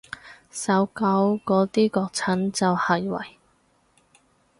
[0.49, 3.37] 搜狗嗰啲國產就係為